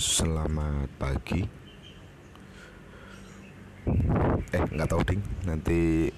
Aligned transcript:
Selamat 0.00 0.88
pagi. 0.96 1.44
Eh, 4.48 4.64
nggak 4.72 4.88
tahu 4.88 5.04
ding. 5.04 5.20
Nanti 5.44 6.08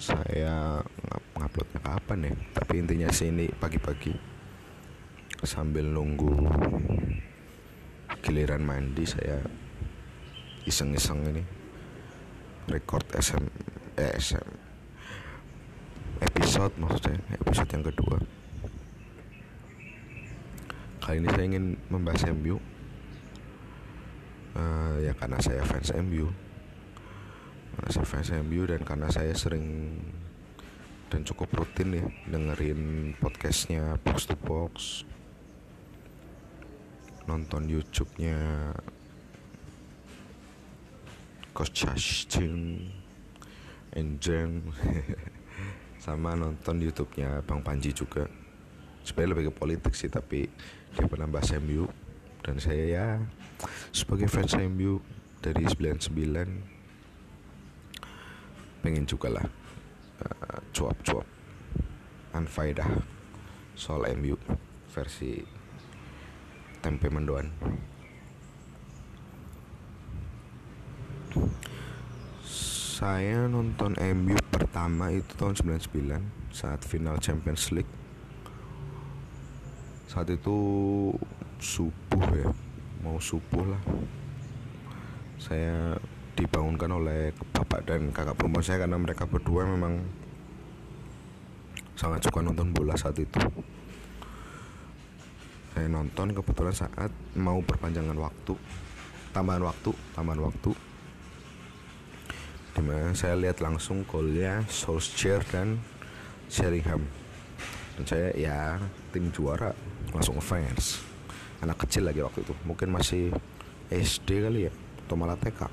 saya 0.00 0.80
ng- 0.80 1.24
nguploadnya 1.36 1.80
kapan 1.84 2.24
ya? 2.24 2.32
Tapi 2.56 2.72
intinya 2.80 3.12
sih 3.12 3.28
ini 3.28 3.52
pagi-pagi 3.52 4.16
sambil 5.44 5.92
nunggu 5.92 6.48
giliran 8.24 8.64
mandi 8.64 9.04
saya 9.04 9.44
iseng-iseng 10.64 11.28
ini 11.28 11.44
record 12.72 13.04
SM 13.12 13.44
eh, 14.00 14.16
SM 14.16 14.48
episode 16.24 16.72
maksudnya 16.80 17.20
episode 17.44 17.70
yang 17.76 17.84
kedua 17.84 18.37
kali 21.08 21.24
ini 21.24 21.28
saya 21.32 21.44
ingin 21.48 21.64
membahas 21.88 22.28
MU 22.36 22.60
Eh, 24.58 24.94
ya 25.06 25.12
karena 25.14 25.38
saya 25.38 25.62
fans 25.62 25.94
MU 26.02 26.26
karena 27.78 27.90
saya 27.94 28.06
fans 28.10 28.30
MU 28.42 28.66
dan 28.66 28.82
karena 28.82 29.06
saya 29.06 29.30
sering 29.30 29.94
dan 31.08 31.22
cukup 31.22 31.62
rutin 31.62 31.94
ya 31.94 32.04
dengerin 32.26 33.14
podcastnya 33.22 33.96
Box 34.02 34.26
to 34.26 34.34
Box. 34.34 35.06
Nonton 37.30 37.70
YouTube-nya 37.70 38.72
Coach 41.54 41.86
Justin 41.86 42.88
Enjeng 43.94 44.74
sama 46.04 46.34
nonton 46.34 46.82
YouTube-nya 46.82 47.46
Bang 47.46 47.62
Panji 47.62 47.94
juga 47.94 48.26
sebenarnya 49.04 49.32
lebih 49.34 49.44
ke 49.50 49.54
politik 49.54 49.92
sih 49.94 50.10
tapi 50.10 50.48
dia 50.94 51.06
pernah 51.06 51.28
bahas 51.28 51.52
MU 51.58 51.86
dan 52.42 52.56
saya 52.62 52.84
ya 52.86 53.06
sebagai 53.90 54.30
fans 54.30 54.54
MU 54.56 55.02
dari 55.42 55.66
99 55.66 56.10
pengen 58.82 59.04
juga 59.06 59.28
lah 59.28 59.46
eh, 60.22 60.58
cuap-cuap 60.72 61.26
anfaidah 62.34 62.88
soal 63.78 64.06
MU 64.18 64.34
versi 64.90 65.38
tempe 66.82 67.10
mendoan. 67.10 67.50
Saya 72.98 73.46
nonton 73.46 73.94
MU 73.94 74.34
pertama 74.50 75.14
itu 75.14 75.30
tahun 75.38 75.54
99 75.54 76.50
saat 76.50 76.82
final 76.82 77.22
Champions 77.22 77.70
League 77.70 77.90
saat 80.08 80.32
itu 80.32 80.56
subuh 81.60 82.24
ya 82.32 82.48
mau 83.04 83.20
subuh 83.20 83.62
lah. 83.68 83.82
Saya 85.36 85.94
dibangunkan 86.32 86.88
oleh 86.88 87.30
bapak 87.52 87.84
dan 87.84 88.08
kakak 88.10 88.34
perempuan 88.34 88.64
saya 88.64 88.88
karena 88.88 88.96
mereka 88.96 89.28
berdua 89.28 89.68
memang 89.68 90.00
sangat 91.92 92.24
suka 92.24 92.40
nonton 92.40 92.72
bola 92.72 92.96
saat 92.96 93.20
itu. 93.20 93.38
Saya 95.76 95.86
nonton 95.92 96.32
kebetulan 96.32 96.74
saat 96.74 97.12
mau 97.36 97.60
perpanjangan 97.62 98.16
waktu 98.16 98.56
tambahan 99.36 99.62
waktu 99.62 99.92
tambahan 100.16 100.42
waktu. 100.42 100.72
Di 102.74 102.80
mana 102.86 103.10
saya 103.12 103.34
lihat 103.34 103.58
langsung 103.58 104.06
golnya 104.06 104.62
Solskjaer 104.70 105.42
dan 105.50 105.82
Sheringham. 106.46 107.02
Dan 107.98 108.04
saya 108.06 108.28
ya 108.38 108.78
tim 109.10 109.32
juara 109.32 109.72
langsung 110.12 110.40
fans. 110.40 111.04
Anak 111.58 111.84
kecil 111.86 112.06
lagi 112.06 112.22
waktu 112.22 112.46
itu. 112.46 112.54
Mungkin 112.62 112.92
masih 112.92 113.34
SD 113.88 114.44
kali 114.44 114.68
ya 114.68 114.72
atau 115.08 115.16
malah 115.16 115.40
TK 115.40 115.64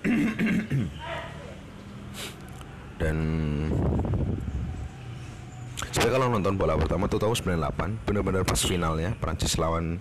dan 3.00 3.16
saya 5.92 6.08
kalau 6.08 6.32
nonton 6.32 6.56
bola 6.56 6.72
pertama 6.80 7.04
tuh 7.04 7.20
tahun 7.20 7.36
98 7.36 8.08
benar-benar 8.08 8.48
pas 8.48 8.56
finalnya 8.64 9.12
Prancis 9.20 9.60
lawan 9.60 10.00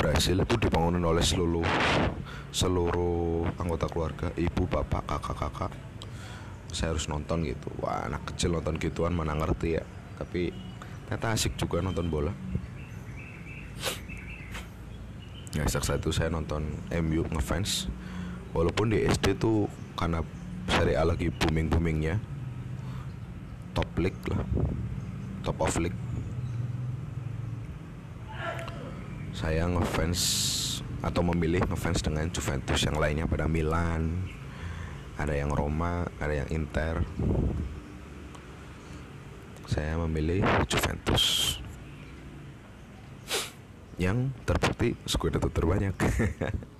Brasil 0.00 0.40
itu 0.40 0.56
dibangunin 0.56 1.04
oleh 1.04 1.20
seluruh 1.20 1.68
seluruh 2.48 3.44
anggota 3.60 3.92
keluarga 3.92 4.32
ibu 4.40 4.64
bapak 4.64 5.04
kakak 5.04 5.36
kakak. 5.36 5.72
Saya 6.72 6.96
harus 6.96 7.04
nonton 7.12 7.44
gitu. 7.44 7.68
Wah 7.84 8.08
anak 8.08 8.32
kecil 8.32 8.56
nonton 8.56 8.80
gituan 8.80 9.12
mana 9.12 9.36
ngerti 9.36 9.76
ya. 9.76 9.84
Tapi 10.16 10.48
ternyata 11.12 11.36
asik 11.36 11.60
juga 11.60 11.84
nonton 11.84 12.08
bola. 12.08 12.32
Ya 15.52 15.68
sejak 15.68 15.84
saat 15.84 16.00
itu 16.00 16.08
saya 16.08 16.32
nonton 16.32 16.64
MU 16.88 17.28
ngefans. 17.28 17.92
Walaupun 18.56 18.96
di 18.96 19.04
SD 19.04 19.36
tuh 19.36 19.68
karena 19.92 20.24
Serie 20.72 20.96
A 20.96 21.04
lagi 21.04 21.28
booming 21.28 21.68
boomingnya 21.68 22.16
top 23.76 23.92
league 24.00 24.24
lah 24.24 24.40
top 25.44 25.60
of 25.60 25.76
league. 25.76 26.00
Saya 29.36 29.68
ngefans 29.68 30.20
atau 31.04 31.20
memilih 31.28 31.60
ngefans 31.68 32.00
dengan 32.00 32.24
Juventus 32.32 32.80
yang 32.88 32.96
lainnya 32.96 33.28
pada 33.28 33.44
Milan 33.44 34.32
ada 35.20 35.36
yang 35.36 35.52
Roma 35.52 36.08
ada 36.24 36.32
yang 36.32 36.48
Inter 36.48 37.04
saya 39.72 39.96
memilih 40.04 40.44
Juventus. 40.68 41.56
Yang 43.96 44.28
terbukti 44.44 44.92
itu 44.92 45.48
terbanyak. 45.48 45.96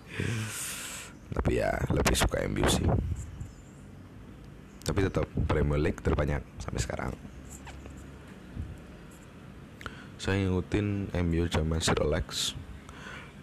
Tapi 1.41 1.53
ya 1.57 1.73
lebih 1.89 2.13
suka 2.13 2.45
MU 2.53 2.69
sih. 2.69 2.85
Tapi 4.85 5.09
tetap 5.09 5.25
Premier 5.49 5.81
League 5.81 6.05
terbanyak 6.05 6.45
sampai 6.61 6.81
sekarang. 6.85 7.13
Saya 10.21 10.45
ngikutin 10.45 11.17
MU 11.25 11.49
zaman 11.49 11.81
Sir 11.81 11.97
Alex. 12.05 12.53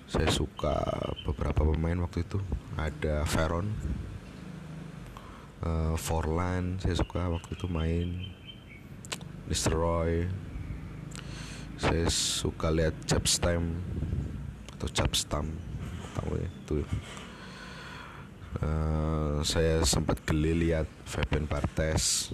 Saya 0.06 0.30
suka 0.30 0.78
beberapa 1.26 1.66
pemain 1.66 1.98
waktu 2.06 2.22
itu. 2.22 2.38
Ada 2.78 3.26
Veron 3.26 3.74
eh, 5.66 5.96
Forlan 5.98 6.78
saya 6.78 6.96
suka 6.96 7.34
waktu 7.34 7.58
itu 7.58 7.66
main 7.66 8.08
Mr. 9.50 9.74
Roy 9.74 10.30
saya 11.82 12.06
suka 12.14 12.70
lihat 12.70 12.94
Chapstam 13.10 13.82
atau 14.78 14.88
Chapstam 14.94 15.50
tahu 16.14 16.38
ya 16.38 16.46
itu. 16.46 16.78
Eh, 18.62 19.38
saya 19.42 19.82
sempat 19.90 20.22
geli 20.22 20.54
lihat 20.70 20.86
Fabian 21.02 21.50
Bartes 21.50 22.30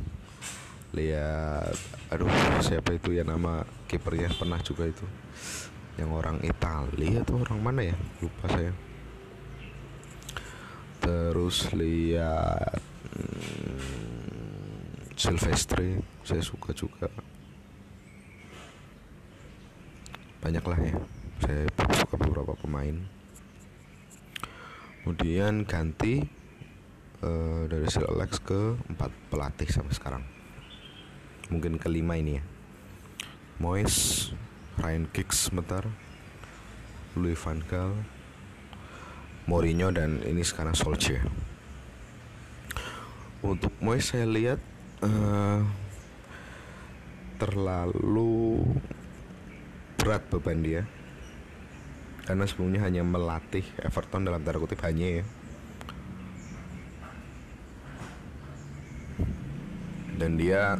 lihat 0.92 1.76
aduh 2.12 2.32
siapa 2.60 2.96
itu 2.96 3.16
ya 3.16 3.24
nama 3.24 3.64
kipernya 3.88 4.36
pernah 4.36 4.60
juga 4.60 4.84
itu. 4.84 5.08
Yang 5.96 6.12
orang 6.12 6.38
Italia 6.44 7.24
atau 7.24 7.40
orang 7.40 7.60
mana 7.64 7.82
ya? 7.96 7.96
Lupa 8.20 8.52
saya. 8.52 8.76
Terus 11.00 11.72
lihat 11.72 12.76
hmm, 13.16 14.15
Silvestre 15.16 16.04
saya 16.28 16.44
suka 16.44 16.76
juga. 16.76 17.08
Banyak 20.44 20.66
lah 20.68 20.80
ya. 20.84 20.96
Saya 21.40 21.64
suka 22.04 22.20
beberapa 22.20 22.52
pemain. 22.60 23.00
Kemudian 25.02 25.64
ganti 25.64 26.20
eh, 27.24 27.62
dari 27.72 27.88
Sir 27.88 28.04
Alex 28.12 28.44
ke 28.44 28.76
empat 28.92 29.12
pelatih 29.32 29.72
sampai 29.72 29.96
sekarang. 29.96 30.24
Mungkin 31.48 31.80
kelima 31.80 32.20
ini 32.20 32.38
ya. 32.38 32.44
Moyes 33.56 34.30
Ryan 34.76 35.08
Giggs 35.16 35.48
sebentar 35.48 35.88
Louis 37.16 37.40
van 37.40 37.64
Gaal 37.64 37.96
Mourinho 39.48 39.96
dan 39.96 40.20
ini 40.28 40.44
sekarang 40.44 40.76
Solskjaer. 40.76 41.24
Untuk 43.46 43.72
Moyes 43.80 44.12
saya 44.12 44.28
lihat 44.28 44.60
eh, 45.04 45.60
terlalu 47.36 48.64
berat 50.00 50.24
beban 50.32 50.62
dia. 50.62 50.84
Karena 52.26 52.46
sebelumnya 52.50 52.82
hanya 52.86 53.06
melatih 53.06 53.66
Everton 53.82 54.26
dalam 54.26 54.42
tanda 54.42 54.58
kutip 54.58 54.82
hanya 54.82 55.22
ya. 55.22 55.24
Dan 60.16 60.40
dia 60.40 60.80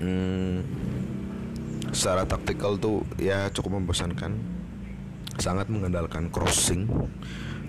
hmm, 0.00 0.58
secara 1.94 2.26
taktikal 2.26 2.80
tuh 2.80 3.06
ya 3.20 3.46
cukup 3.54 3.78
membosankan. 3.78 4.34
Sangat 5.38 5.70
mengandalkan 5.70 6.30
crossing. 6.30 6.90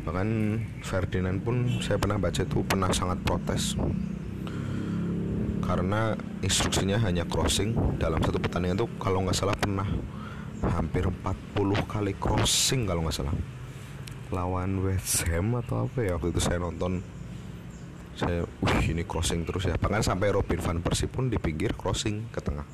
Bahkan 0.04 0.30
Ferdinand 0.84 1.38
pun 1.40 1.80
saya 1.80 2.02
pernah 2.02 2.18
baca 2.18 2.42
itu 2.44 2.60
pernah 2.66 2.92
sangat 2.92 3.22
protes 3.24 3.78
karena 5.64 6.14
instruksinya 6.44 7.00
hanya 7.02 7.24
crossing. 7.26 7.74
Dalam 7.98 8.20
satu 8.20 8.38
pertandingan 8.38 8.84
tuh 8.86 8.90
kalau 9.00 9.24
nggak 9.24 9.38
salah 9.38 9.56
pernah 9.56 9.88
hampir 10.64 11.08
40 11.08 11.56
kali 11.88 12.14
crossing 12.16 12.88
kalau 12.88 13.04
nggak 13.04 13.18
salah. 13.18 13.36
Lawan 14.34 14.82
West 14.82 15.24
Ham 15.30 15.58
atau 15.60 15.86
apa 15.86 16.00
ya 16.02 16.18
waktu 16.18 16.34
itu 16.34 16.42
saya 16.42 16.58
nonton 16.58 17.06
saya 18.14 18.46
wih 18.62 18.94
ini 18.94 19.04
crossing 19.06 19.46
terus 19.46 19.66
ya. 19.66 19.76
Bahkan 19.78 20.06
sampai 20.06 20.32
Robin 20.32 20.60
van 20.62 20.80
Persie 20.80 21.10
pun 21.10 21.28
di 21.28 21.38
pinggir 21.38 21.74
crossing 21.74 22.30
ke 22.30 22.40
tengah. 22.40 22.66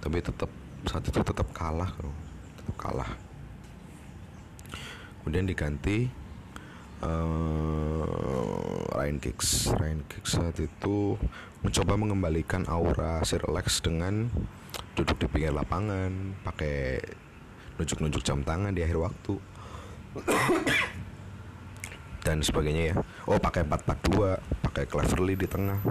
Tapi 0.00 0.18
tetap 0.20 0.50
saat 0.84 1.04
itu 1.06 1.20
tetap 1.22 1.48
kalah 1.54 1.90
tetap 2.58 2.76
kalah. 2.78 3.10
Kemudian 5.22 5.46
diganti 5.46 6.21
uh, 7.02 8.86
Ryan 8.94 9.18
Giggs. 9.18 9.68
Ryan 9.74 10.00
Giggs 10.06 10.38
saat 10.38 10.56
itu 10.62 11.18
mencoba 11.62 11.94
mengembalikan 11.98 12.64
aura 12.70 13.20
Sir 13.26 13.42
Alex 13.46 13.82
dengan 13.82 14.30
duduk 14.94 15.18
di 15.18 15.26
pinggir 15.28 15.52
lapangan 15.52 16.36
pakai 16.46 17.00
nunjuk-nunjuk 17.76 18.22
jam 18.22 18.40
tangan 18.46 18.72
di 18.72 18.86
akhir 18.86 18.98
waktu. 19.02 19.34
Dan 22.26 22.38
sebagainya 22.38 22.94
ya. 22.94 22.96
Oh 23.26 23.38
pakai 23.42 23.66
442 23.66 24.38
pakai 24.62 24.84
Cleverly 24.86 25.34
di 25.34 25.46
tengah. 25.50 25.82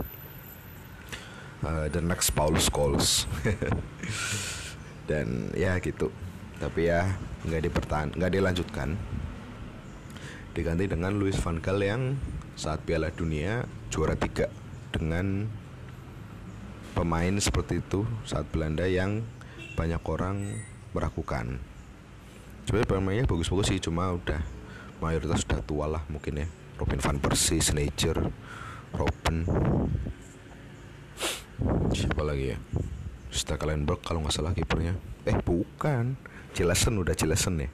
Uh, 1.61 1.85
the 1.93 2.01
next 2.01 2.31
Paul 2.33 2.55
Scholes. 2.57 3.27
Dan 5.09 5.51
ya 5.51 5.75
gitu. 5.83 6.07
Tapi 6.61 6.87
ya 6.87 7.19
nggak 7.41 7.61
dipertahan 7.67 8.07
nggak 8.15 8.31
dilanjutkan 8.37 8.93
diganti 10.51 10.83
dengan 10.83 11.15
Louis 11.15 11.35
van 11.39 11.63
Gaal 11.63 11.79
yang 11.79 12.01
saat 12.59 12.83
Piala 12.83 13.07
Dunia 13.07 13.63
juara 13.87 14.19
tiga 14.19 14.51
dengan 14.91 15.47
pemain 16.91 17.35
seperti 17.39 17.79
itu 17.79 18.03
saat 18.27 18.43
Belanda 18.51 18.83
yang 18.83 19.23
banyak 19.79 20.03
orang 20.03 20.59
meragukan. 20.91 21.55
Sebenarnya 22.67 22.89
pemainnya 22.91 23.25
bagus-bagus 23.25 23.71
sih, 23.71 23.79
cuma 23.79 24.11
udah 24.11 24.43
mayoritas 24.99 25.47
sudah 25.47 25.63
tua 25.63 25.87
lah 25.87 26.03
mungkin 26.11 26.43
ya. 26.43 26.47
Robin 26.75 26.99
van 26.99 27.17
Persie, 27.23 27.63
Sneijder, 27.63 28.19
Robben, 28.91 29.47
siapa 31.95 32.21
lagi 32.27 32.53
ya? 32.53 32.57
Stekelenburg 33.31 34.03
kalau 34.03 34.19
nggak 34.19 34.35
salah 34.35 34.51
kipernya. 34.51 34.99
Eh 35.23 35.37
bukan, 35.39 36.19
Cilesen 36.51 36.99
udah 36.99 37.15
Cilesen 37.15 37.63
ya 37.63 37.69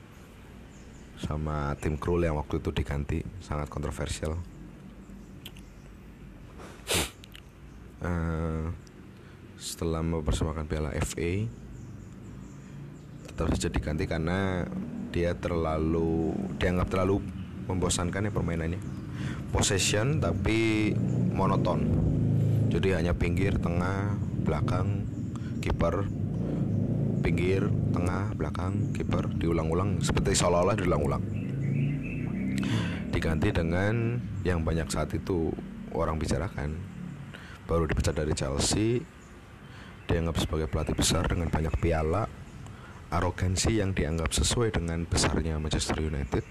sama 1.17 1.73
tim 1.81 1.97
Krul 1.97 2.25
yang 2.25 2.37
waktu 2.37 2.61
itu 2.61 2.69
diganti 2.69 3.25
sangat 3.41 3.67
kontroversial. 3.69 4.37
Uh, 7.97 8.69
setelah 9.57 10.05
mempersembahkan 10.05 10.69
piala 10.69 10.93
FA 11.01 11.49
tetap 13.25 13.49
saja 13.57 13.69
diganti 13.73 14.05
karena 14.05 14.69
dia 15.09 15.33
terlalu 15.33 16.37
dianggap 16.61 16.93
terlalu 16.93 17.25
membosankan 17.65 18.29
ya 18.29 18.31
permainannya. 18.31 18.81
Possession 19.49 20.21
tapi 20.21 20.93
monoton. 21.33 21.85
Jadi 22.69 22.93
hanya 22.93 23.17
pinggir 23.17 23.57
tengah 23.57 24.13
belakang 24.45 25.09
kiper 25.59 26.05
pinggir, 27.27 27.67
tengah, 27.91 28.31
belakang, 28.39 28.95
kiper 28.95 29.27
diulang-ulang 29.35 29.99
seperti 29.99 30.31
seolah-olah 30.31 30.79
diulang-ulang. 30.79 31.19
Diganti 33.11 33.51
dengan 33.51 34.15
yang 34.47 34.63
banyak 34.63 34.87
saat 34.87 35.11
itu 35.11 35.51
orang 35.91 36.15
bicarakan. 36.15 36.79
Baru 37.67 37.83
dipecat 37.83 38.15
dari 38.15 38.31
Chelsea, 38.31 39.03
dianggap 40.07 40.39
sebagai 40.39 40.71
pelatih 40.71 40.95
besar 40.95 41.27
dengan 41.27 41.51
banyak 41.51 41.75
piala, 41.83 42.31
arogansi 43.11 43.83
yang 43.83 43.91
dianggap 43.91 44.31
sesuai 44.31 44.79
dengan 44.79 45.03
besarnya 45.03 45.59
Manchester 45.59 45.99
United. 45.99 46.47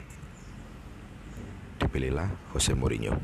Dipilihlah 1.81 2.29
Jose 2.53 2.77
Mourinho. 2.77 3.17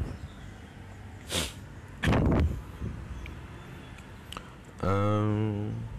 um, 4.80 5.91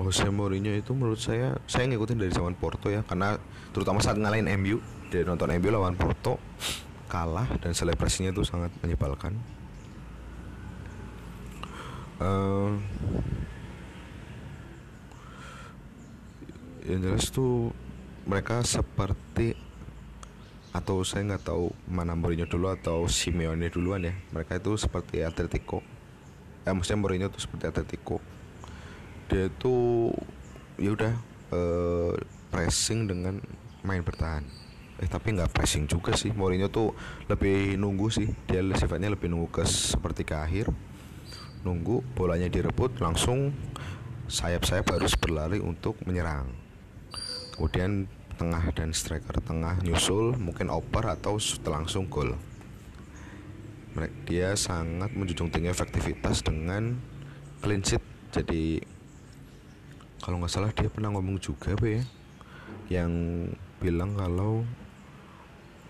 Jose 0.00 0.24
Mourinho 0.32 0.72
itu 0.72 0.96
menurut 0.96 1.20
saya 1.20 1.60
saya 1.68 1.84
ngikutin 1.92 2.16
dari 2.16 2.32
zaman 2.32 2.56
Porto 2.56 2.88
ya 2.88 3.04
karena 3.04 3.36
terutama 3.76 4.00
saat 4.00 4.16
ngalahin 4.16 4.48
MU 4.56 4.80
dari 5.12 5.28
nonton 5.28 5.52
MU 5.60 5.68
lawan 5.68 5.92
Porto 5.92 6.40
kalah 7.10 7.50
dan 7.60 7.76
selebrasinya 7.76 8.30
itu 8.30 8.46
sangat 8.46 8.70
menyebalkan. 8.80 9.36
Uh, 12.20 12.76
yang 16.84 17.00
jelas 17.00 17.32
tuh 17.32 17.72
mereka 18.28 18.60
seperti 18.64 19.56
atau 20.70 21.02
saya 21.02 21.26
nggak 21.34 21.44
tahu 21.50 21.74
mana 21.90 22.14
Mourinho 22.14 22.46
dulu 22.46 22.70
atau 22.70 23.10
Simeone 23.10 23.72
duluan 23.72 24.06
ya 24.06 24.14
mereka 24.30 24.54
itu 24.54 24.78
seperti 24.78 25.24
Atletico 25.26 25.82
eh 26.62 26.70
maksudnya 26.70 27.00
Mourinho 27.02 27.26
itu 27.26 27.42
seperti 27.42 27.64
Atletico 27.66 28.22
dia 29.30 29.46
itu 29.46 30.10
ya 30.74 30.90
udah 30.90 31.14
uh, 31.54 32.12
pressing 32.50 33.06
dengan 33.06 33.38
main 33.86 34.02
bertahan. 34.02 34.42
Eh 35.00 35.08
tapi 35.08 35.32
nggak 35.32 35.54
pressing 35.54 35.86
juga 35.86 36.12
sih. 36.18 36.34
Mourinho 36.34 36.68
tuh 36.68 36.92
lebih 37.30 37.78
nunggu 37.78 38.10
sih. 38.10 38.28
Dia 38.50 38.60
sifatnya 38.74 39.14
lebih 39.14 39.30
nunggu 39.30 39.48
ke 39.48 39.64
seperti 39.64 40.26
ke 40.26 40.34
akhir. 40.34 40.66
Nunggu 41.62 42.02
bolanya 42.18 42.50
direbut 42.50 42.98
langsung 42.98 43.54
sayap-sayap 44.26 44.86
harus 44.92 45.14
berlari 45.16 45.62
untuk 45.62 45.96
menyerang. 46.04 46.50
Kemudian 47.54 48.10
tengah 48.40 48.72
dan 48.72 48.96
striker 48.96 49.36
tengah 49.44 49.76
nyusul 49.84 50.32
mungkin 50.40 50.72
oper 50.72 51.12
atau 51.12 51.36
langsung 51.68 52.08
gol. 52.08 52.34
Dia 54.24 54.56
sangat 54.56 55.12
menjunjung 55.12 55.52
tinggi 55.52 55.68
efektivitas 55.68 56.40
dengan 56.40 56.96
clean 57.60 57.84
sheet. 57.84 58.00
Jadi 58.30 58.80
kalau 60.30 60.46
nggak 60.46 60.54
salah 60.54 60.70
dia 60.70 60.86
pernah 60.86 61.10
ngomong 61.10 61.42
juga 61.42 61.74
be 61.74 61.98
ya 61.98 62.02
yang 62.86 63.10
bilang 63.82 64.14
kalau 64.14 64.62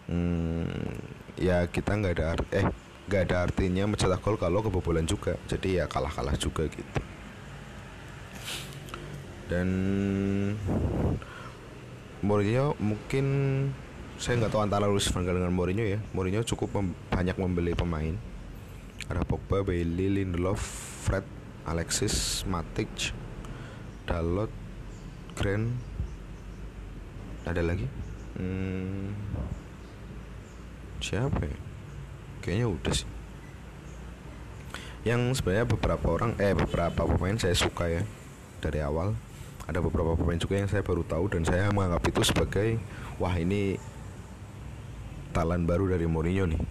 hmm, 0.09 0.97
ya 1.37 1.69
kita 1.69 1.93
nggak 1.93 2.15
ada 2.17 2.25
art 2.33 2.49
eh 2.57 2.65
nggak 3.05 3.23
ada 3.29 3.37
artinya 3.45 3.85
mencetak 3.85 4.25
gol 4.25 4.41
kalau 4.41 4.65
kebobolan 4.65 5.05
juga. 5.05 5.37
Jadi 5.45 5.77
ya 5.77 5.85
kalah 5.85 6.09
kalah 6.09 6.41
juga 6.41 6.73
gitu. 6.73 7.01
Dan 9.53 9.69
Mourinho 12.25 12.81
mungkin 12.81 13.27
saya 14.17 14.41
nggak 14.41 14.57
tahu 14.57 14.65
antara 14.65 14.89
Luis 14.89 15.05
Van 15.13 15.21
Gaal 15.21 15.37
dengan 15.37 15.53
Mourinho 15.53 15.85
ya. 15.85 16.01
Mourinho 16.17 16.41
cukup 16.49 16.81
mem 16.81 16.97
banyak 17.13 17.37
membeli 17.37 17.77
pemain. 17.77 18.17
Ada 19.05 19.21
Pogba, 19.29 19.61
Bailey, 19.61 20.23
Lindelof, 20.23 20.65
Fred, 21.05 21.29
Alexis, 21.69 22.47
Matic, 22.49 23.13
Dalot 24.11 24.51
Grand 25.39 25.71
ada 27.47 27.63
lagi? 27.63 27.87
Hmm, 28.35 29.15
siapa 30.99 31.47
ya? 31.47 31.59
Kayaknya 32.43 32.67
udah 32.69 32.95
sih. 32.95 33.09
Yang 35.07 35.41
sebenarnya 35.41 35.67
beberapa 35.71 36.07
orang 36.11 36.35
eh 36.43 36.53
beberapa 36.53 37.07
pemain 37.07 37.39
saya 37.39 37.55
suka 37.55 37.87
ya 37.87 38.03
dari 38.59 38.83
awal. 38.83 39.15
Ada 39.71 39.79
beberapa 39.79 40.19
pemain 40.19 40.37
juga 40.43 40.59
yang 40.59 40.67
saya 40.67 40.83
baru 40.83 41.07
tahu 41.07 41.31
dan 41.31 41.47
saya 41.47 41.71
menganggap 41.71 42.03
itu 42.11 42.27
sebagai 42.27 42.83
wah 43.23 43.33
ini 43.39 43.79
talan 45.31 45.65
baru 45.65 45.87
dari 45.87 46.11
Mourinho 46.11 46.51
nih. 46.51 46.63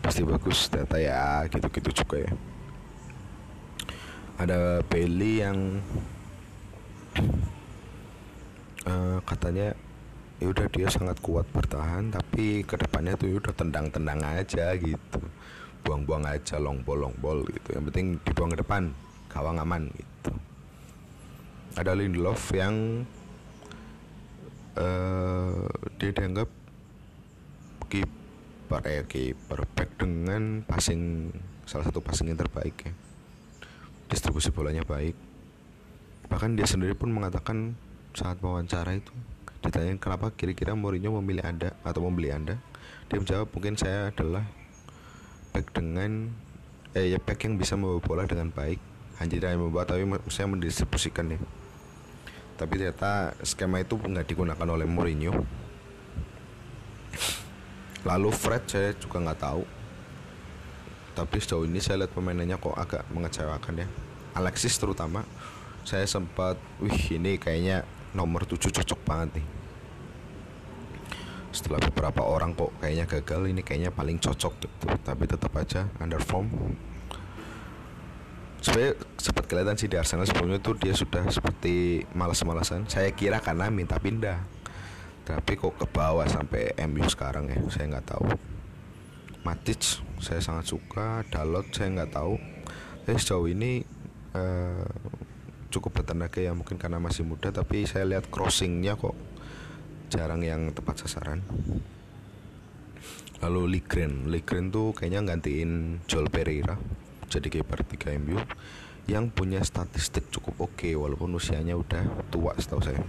Pasti 0.00 0.24
bagus 0.24 0.66
data 0.72 0.96
ya 0.96 1.44
gitu-gitu 1.46 2.02
juga 2.02 2.24
ya. 2.24 2.32
Ada 4.40 4.82
Bailey 4.90 5.44
yang 5.44 5.78
uh, 8.88 9.18
katanya 9.24 9.76
ya 10.42 10.46
udah 10.50 10.66
dia 10.74 10.90
sangat 10.90 11.22
kuat 11.22 11.46
bertahan 11.54 12.10
tapi 12.10 12.66
ke 12.66 12.74
depannya 12.74 13.14
tuh 13.14 13.30
ya 13.30 13.34
udah 13.38 13.54
tendang-tendang 13.54 14.20
aja 14.22 14.74
gitu. 14.74 15.20
Buang-buang 15.82 16.26
aja 16.26 16.58
long 16.58 16.82
ball 16.82 17.06
long 17.06 17.16
ball 17.18 17.42
gitu. 17.46 17.78
Yang 17.78 17.84
penting 17.90 18.06
dibuang 18.26 18.50
ke 18.54 18.58
depan 18.62 18.82
gawang 19.30 19.58
aman 19.62 19.86
gitu. 19.94 20.32
Ada 21.78 21.96
Lindelof 21.96 22.52
yang 22.52 23.06
uh, 24.76 25.66
dia 25.96 26.10
dianggap 26.12 26.48
kiper 27.88 28.82
eh 28.88 29.04
kiper 29.06 29.60
back 29.78 29.90
dengan 30.00 30.64
passing 30.64 31.32
salah 31.68 31.86
satu 31.86 32.02
passing 32.02 32.34
yang 32.34 32.40
terbaik 32.40 32.76
ya. 32.82 32.92
Distribusi 34.10 34.52
bolanya 34.52 34.84
baik 34.84 35.31
bahkan 36.32 36.56
dia 36.56 36.64
sendiri 36.64 36.96
pun 36.96 37.12
mengatakan 37.12 37.76
saat 38.16 38.40
wawancara 38.40 38.96
itu 38.96 39.12
ditanya 39.60 39.92
kenapa 40.00 40.32
kira-kira 40.32 40.72
Mourinho 40.72 41.12
memilih 41.20 41.44
anda 41.44 41.76
atau 41.84 42.08
membeli 42.08 42.32
anda? 42.32 42.56
Dia 43.12 43.20
menjawab 43.20 43.52
mungkin 43.52 43.76
saya 43.76 44.08
adalah 44.08 44.48
back 45.52 45.76
dengan 45.76 46.32
eh 46.96 47.12
ya 47.12 47.20
back 47.20 47.44
yang 47.44 47.60
bisa 47.60 47.76
membawa 47.76 48.00
bola 48.00 48.24
dengan 48.24 48.48
baik. 48.48 48.80
Hanya 49.20 49.28
tidak 49.28 49.60
membawa 49.60 49.84
tapi 49.84 50.08
saya 50.32 50.48
mendistribusikan 50.48 51.36
ya 51.36 51.38
tapi 52.62 52.78
ternyata 52.78 53.34
skema 53.42 53.82
itu 53.82 53.98
nggak 53.98 54.22
digunakan 54.22 54.68
oleh 54.70 54.86
Mourinho. 54.86 55.34
Lalu 58.06 58.28
Fred 58.30 58.64
saya 58.70 58.94
juga 58.94 59.18
nggak 59.18 59.40
tahu. 59.42 59.62
Tapi 61.12 61.36
sejauh 61.42 61.66
ini 61.66 61.82
saya 61.82 62.06
lihat 62.06 62.14
pemainnya 62.14 62.56
kok 62.62 62.78
agak 62.78 63.02
mengecewakan 63.10 63.82
ya. 63.82 63.88
Alexis 64.38 64.78
terutama 64.80 65.26
saya 65.82 66.06
sempat 66.06 66.58
wih 66.78 67.18
ini 67.18 67.38
kayaknya 67.38 67.86
nomor 68.12 68.44
7 68.44 68.70
cocok 68.70 69.00
banget 69.06 69.40
nih. 69.40 69.46
Setelah 71.52 71.80
beberapa 71.84 72.24
orang 72.24 72.56
kok 72.56 72.72
kayaknya 72.80 73.04
gagal 73.04 73.52
ini 73.52 73.60
kayaknya 73.60 73.90
paling 73.92 74.16
cocok 74.16 74.52
gitu 74.62 74.86
tapi 75.04 75.28
tetap 75.28 75.52
aja 75.52 75.84
underform 76.00 76.48
sebenarnya 78.62 78.94
sempat 79.18 79.44
kelihatan 79.50 79.74
sih 79.74 79.90
di 79.90 79.98
Arsenal 79.98 80.24
sebelumnya 80.24 80.62
tuh 80.62 80.78
dia 80.78 80.94
sudah 80.94 81.26
seperti 81.28 82.06
malas-malasan. 82.14 82.86
Saya 82.86 83.10
kira 83.10 83.42
karena 83.42 83.68
minta 83.68 83.98
pindah. 83.98 84.38
Tapi 85.26 85.58
kok 85.58 85.78
ke 85.78 85.86
bawah 85.90 86.26
sampai 86.26 86.74
MU 86.86 87.02
sekarang 87.10 87.50
ya? 87.50 87.58
Saya 87.68 87.98
nggak 87.98 88.06
tahu. 88.06 88.26
Matic 89.42 89.82
saya 90.22 90.38
sangat 90.38 90.70
suka. 90.70 91.26
Dalot 91.28 91.66
saya 91.74 91.90
nggak 91.90 92.14
tahu. 92.14 92.38
Tapi 93.02 93.18
sejauh 93.18 93.50
ini 93.50 93.82
uh, 94.38 94.86
cukup 95.72 96.04
bertenaga 96.04 96.38
ya 96.44 96.52
mungkin 96.52 96.76
karena 96.76 97.00
masih 97.00 97.24
muda 97.24 97.48
tapi 97.48 97.88
saya 97.88 98.04
lihat 98.04 98.28
crossingnya 98.28 99.00
kok 99.00 99.16
jarang 100.12 100.44
yang 100.44 100.68
tepat 100.76 101.00
sasaran. 101.02 101.40
Lalu 103.40 103.80
Ligren 103.80 104.28
Ligren 104.28 104.68
tuh 104.68 104.92
kayaknya 104.92 105.24
gantiin 105.24 106.04
Joel 106.04 106.28
Pereira 106.28 106.76
jadi 107.32 107.48
kiper 107.48 107.80
3 107.80 108.20
MU 108.20 108.36
yang 109.08 109.32
punya 109.32 109.64
statistik 109.64 110.28
cukup 110.28 110.68
oke 110.68 110.78
okay, 110.78 110.92
walaupun 110.94 111.32
usianya 111.34 111.74
udah 111.74 112.28
tua 112.28 112.52
setahu 112.60 112.84
saya. 112.84 113.02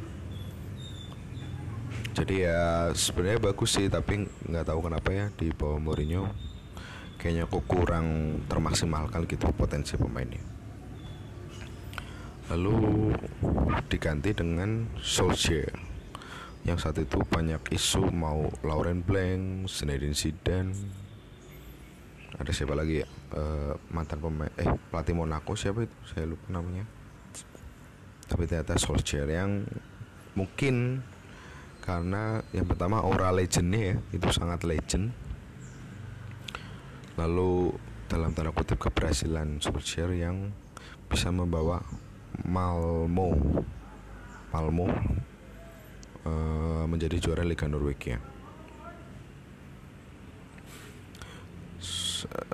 Jadi 2.16 2.46
ya 2.48 2.90
sebenarnya 2.96 3.44
bagus 3.44 3.76
sih 3.76 3.92
tapi 3.92 4.26
nggak 4.48 4.66
tahu 4.72 4.80
kenapa 4.88 5.10
ya 5.12 5.26
di 5.36 5.52
bawah 5.52 5.78
Mourinho 5.78 6.32
kayaknya 7.18 7.48
kok 7.50 7.64
kurang 7.68 8.40
termaksimalkan 8.48 9.26
gitu 9.28 9.50
potensi 9.56 9.96
pemainnya 9.96 10.53
lalu 12.52 13.14
diganti 13.88 14.36
dengan 14.36 14.90
Solskjaer. 15.00 15.76
Yang 16.64 16.78
saat 16.80 16.98
itu 17.00 17.20
banyak 17.28 17.60
isu 17.76 18.08
mau 18.12 18.48
Lauren 18.64 19.04
Blank, 19.04 19.68
Zinedine 19.68 20.16
Zidane. 20.16 20.72
Ada 22.40 22.52
siapa 22.56 22.74
lagi 22.74 23.04
ya? 23.04 23.08
Uh, 23.34 23.74
mantan 23.94 24.18
pemain 24.24 24.50
eh 24.58 24.72
pelatih 24.90 25.16
Monaco 25.16 25.54
siapa 25.54 25.86
itu? 25.86 25.96
Saya 26.08 26.26
lupa 26.28 26.48
namanya. 26.50 26.88
Tapi 28.26 28.48
ternyata 28.48 28.80
Solskjaer 28.80 29.30
yang 29.30 29.68
mungkin 30.34 31.04
karena 31.84 32.40
yang 32.56 32.64
pertama 32.64 33.04
aura 33.04 33.30
legendnya 33.36 33.94
ya 33.94 33.96
itu 34.16 34.28
sangat 34.32 34.64
legend. 34.64 35.12
Lalu 37.20 37.76
dalam 38.08 38.34
tanda 38.34 38.56
kutip 38.56 38.80
keberhasilan 38.80 39.60
Solskjaer 39.60 40.16
yang 40.16 40.56
bisa 41.12 41.30
membawa 41.30 41.84
Malmo 42.42 43.38
Malmo 44.54 44.86
uh, 46.26 46.86
menjadi 46.86 47.18
juara 47.18 47.46
Liga 47.46 47.70
Norwegia. 47.70 48.22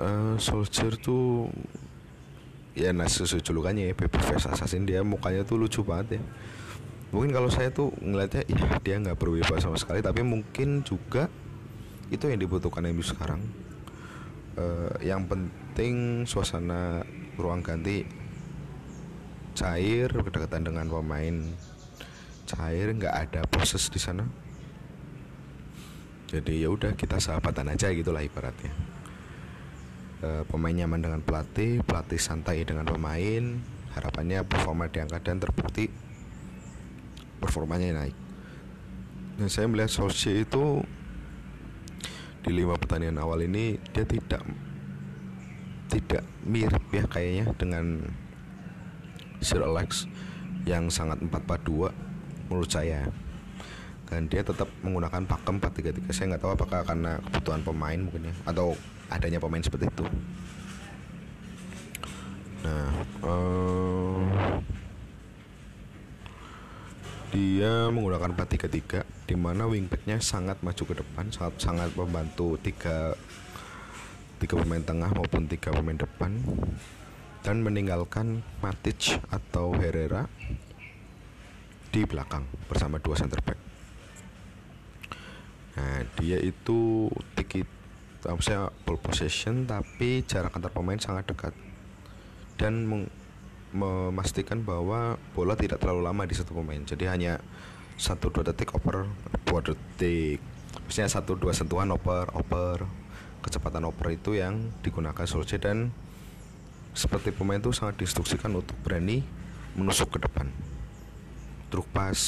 Uh, 0.00 0.34
Soldier 0.40 0.98
tuh 0.98 1.46
ya 2.74 2.90
nah 2.90 3.06
julukannya 3.06 3.92
ya 3.92 3.94
Babyface 3.94 4.50
Assassin 4.50 4.88
dia 4.88 5.04
mukanya 5.04 5.44
tuh 5.44 5.60
lucu 5.60 5.84
banget 5.84 6.18
ya. 6.18 6.22
Mungkin 7.10 7.30
kalau 7.34 7.50
saya 7.50 7.74
tuh 7.74 7.90
ngeliatnya 7.98 8.46
ya 8.46 8.78
dia 8.82 8.96
nggak 8.98 9.18
berwibawa 9.18 9.58
sama 9.60 9.76
sekali. 9.76 10.00
Tapi 10.00 10.22
mungkin 10.22 10.82
juga 10.86 11.28
itu 12.10 12.26
yang 12.26 12.40
dibutuhkan 12.40 12.86
MU 12.90 13.04
sekarang. 13.04 13.42
Uh, 14.58 14.90
yang 14.98 15.30
penting 15.30 16.26
suasana 16.26 17.06
ruang 17.38 17.62
ganti 17.62 18.02
cair 19.54 20.10
kedekatan 20.10 20.66
dengan 20.66 20.86
pemain 20.86 21.36
cair 22.46 22.86
nggak 22.94 23.14
ada 23.14 23.40
proses 23.46 23.86
di 23.90 24.00
sana 24.02 24.26
jadi 26.30 26.66
ya 26.66 26.68
udah 26.70 26.94
kita 26.94 27.18
sahabatan 27.18 27.74
aja 27.74 27.90
gitulah 27.90 28.22
ibaratnya 28.22 28.70
uh, 30.24 30.42
pemain 30.48 30.72
nyaman 30.72 31.00
dengan 31.00 31.20
pelatih, 31.24 31.80
pelatih 31.84 32.20
santai 32.20 32.64
dengan 32.64 32.86
pemain, 32.86 33.60
harapannya 33.96 34.44
performa 34.44 34.88
diangkat 34.88 35.22
dan 35.24 35.36
terbukti 35.40 35.88
performanya 37.40 38.04
naik. 38.04 38.16
Dan 39.40 39.48
saya 39.48 39.66
melihat 39.72 39.88
Solskjaer 39.88 40.44
itu 40.44 40.84
di 42.40 42.50
lima 42.56 42.76
pertandingan 42.76 43.20
awal 43.20 43.44
ini 43.44 43.76
dia 43.92 44.04
tidak 44.04 44.40
tidak 45.92 46.24
mirip 46.44 46.84
ya 46.88 47.04
kayaknya 47.04 47.52
dengan 47.56 48.00
Sir 49.40 49.64
Alex 49.64 50.04
yang 50.68 50.92
sangat 50.92 51.20
442 51.24 51.90
menurut 52.52 52.70
saya. 52.70 53.08
Dan 54.10 54.26
dia 54.26 54.42
tetap 54.42 54.66
menggunakan 54.82 55.22
pakem 55.22 55.62
433 55.62 56.10
saya 56.10 56.26
nggak 56.34 56.42
tahu 56.42 56.52
apakah 56.58 56.80
karena 56.82 57.22
kebutuhan 57.30 57.62
pemain 57.62 58.00
mungkin 58.02 58.26
ya 58.26 58.34
atau 58.42 58.74
adanya 59.06 59.38
pemain 59.38 59.62
seperti 59.62 59.86
itu. 59.86 60.04
Nah, 62.66 62.90
um, 63.22 64.26
dia 67.30 67.86
menggunakan 67.94 68.34
4-3-3 68.34 69.06
di 69.30 69.36
mana 69.38 69.70
wingbacknya 69.70 70.18
sangat 70.18 70.58
maju 70.66 70.82
ke 70.82 70.94
depan, 70.98 71.30
sangat 71.30 71.54
sangat 71.62 71.90
membantu 71.94 72.58
tiga 72.58 73.14
tiga 74.42 74.58
pemain 74.58 74.82
tengah 74.82 75.12
maupun 75.14 75.46
tiga 75.46 75.70
pemain 75.70 76.00
depan 76.00 76.32
dan 77.40 77.64
meninggalkan 77.64 78.44
Matic 78.60 79.16
atau 79.32 79.72
Herrera 79.76 80.28
di 81.90 82.06
belakang 82.06 82.46
bersama 82.70 83.02
dua 83.02 83.18
center 83.18 83.40
back. 83.42 83.58
Nah, 85.80 86.04
dia 86.20 86.38
itu 86.38 87.08
tiki 87.34 87.64
saya 88.44 88.68
ball 88.84 89.00
possession 89.00 89.64
tapi 89.64 90.20
jarak 90.28 90.52
antar 90.52 90.70
pemain 90.70 91.00
sangat 91.00 91.32
dekat. 91.32 91.56
Dan 92.60 92.84
memastikan 93.72 94.60
bahwa 94.60 95.16
bola 95.32 95.56
tidak 95.56 95.80
terlalu 95.80 96.04
lama 96.04 96.28
di 96.28 96.36
satu 96.36 96.52
pemain. 96.52 96.84
Jadi 96.84 97.08
hanya 97.08 97.40
satu 97.96 98.28
dua 98.28 98.52
detik 98.52 98.76
oper 98.76 99.08
dua 99.48 99.60
detik. 99.64 100.44
Misalnya 100.86 101.10
satu 101.10 101.40
dua 101.40 101.56
sentuhan 101.56 101.88
oper 101.90 102.28
oper 102.36 102.84
kecepatan 103.40 103.88
oper 103.88 104.12
itu 104.12 104.36
yang 104.36 104.68
digunakan 104.84 105.24
Solskjaer 105.24 105.64
dan 105.64 105.78
seperti 106.92 107.30
pemain 107.30 107.60
itu 107.60 107.70
sangat 107.70 108.02
diinstruksikan 108.02 108.50
untuk 108.54 108.76
berani 108.82 109.22
menusuk 109.78 110.16
ke 110.16 110.18
depan 110.22 110.50
truk 111.70 111.86
pas 111.94 112.18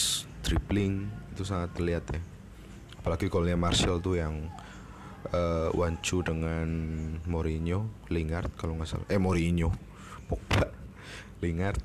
dribbling 0.47 1.11
itu 1.35 1.43
sangat 1.43 1.75
terlihat 1.75 2.05
ya 2.15 2.23
apalagi 3.03 3.27
golnya 3.27 3.59
Martial 3.59 3.99
tuh 3.99 4.15
yang 4.15 4.47
uh, 5.35 5.75
Wancu 5.75 6.23
dengan 6.23 6.69
Mourinho, 7.27 7.91
Lingard 8.11 8.55
kalau 8.55 8.79
nggak 8.79 8.89
salah. 8.89 9.07
Eh 9.11 9.19
Mourinho, 9.19 9.75
Pogba, 10.31 10.71
Lingard, 11.43 11.83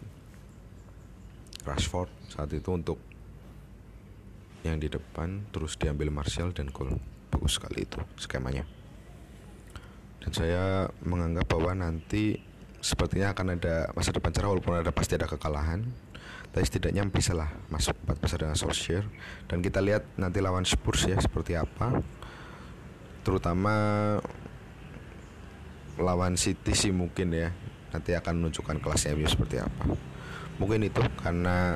Rashford 1.65 2.13
saat 2.29 2.53
itu 2.53 2.69
untuk 2.69 3.01
yang 4.61 4.77
di 4.77 4.89
depan 4.89 5.47
terus 5.53 5.73
diambil 5.79 6.13
Martial 6.13 6.53
dan 6.53 6.73
gol 6.73 6.97
bagus 7.33 7.57
sekali 7.57 7.85
itu 7.85 7.97
skemanya. 8.21 8.61
Dan 10.21 10.31
saya 10.37 10.85
menganggap 11.01 11.49
bahwa 11.49 11.71
nanti 11.77 12.37
sepertinya 12.87 13.35
akan 13.35 13.59
ada 13.59 13.91
masa 13.91 14.15
depan 14.15 14.31
cerah 14.31 14.47
walaupun 14.47 14.79
ada 14.79 14.95
pasti 14.95 15.19
ada 15.19 15.27
kekalahan. 15.27 15.83
Tapi 16.47 16.63
setidaknya 16.63 17.03
bisa 17.11 17.35
lah 17.35 17.51
masuk 17.67 17.99
empat 18.07 18.17
besar 18.23 18.37
dengan 18.47 18.55
Solskjaer. 18.55 19.03
Dan 19.51 19.59
kita 19.59 19.83
lihat 19.83 20.07
nanti 20.15 20.39
lawan 20.39 20.63
Spurs 20.63 21.03
ya 21.03 21.19
seperti 21.19 21.59
apa. 21.59 21.99
Terutama 23.27 23.75
lawan 25.99 26.39
City 26.39 26.71
sih 26.71 26.95
mungkin 26.95 27.35
ya 27.35 27.51
nanti 27.91 28.15
akan 28.15 28.39
menunjukkan 28.39 28.79
kelas 28.79 29.11
MU 29.11 29.27
seperti 29.27 29.59
apa. 29.59 29.83
Mungkin 30.57 30.87
itu 30.87 31.03
karena 31.19 31.75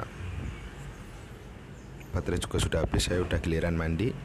baterai 2.12 2.40
juga 2.40 2.58
sudah 2.60 2.80
habis 2.88 3.08
saya 3.08 3.20
udah 3.24 3.40
giliran 3.44 3.76
mandi. 3.76 4.16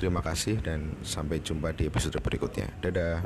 Terima 0.00 0.24
kasih 0.24 0.64
dan 0.64 0.96
sampai 1.04 1.44
jumpa 1.44 1.76
di 1.76 1.86
episode 1.86 2.16
berikutnya. 2.24 2.72
Dadah 2.80 3.18